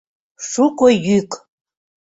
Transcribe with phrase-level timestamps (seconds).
[0.49, 1.31] Шуко йӱк.